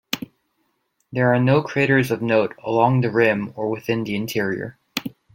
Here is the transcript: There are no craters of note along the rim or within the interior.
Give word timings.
There 1.11 1.31
are 1.31 1.39
no 1.39 1.61
craters 1.61 2.09
of 2.09 2.23
note 2.23 2.55
along 2.65 3.01
the 3.01 3.11
rim 3.11 3.53
or 3.55 3.69
within 3.69 4.03
the 4.03 4.15
interior. 4.15 4.79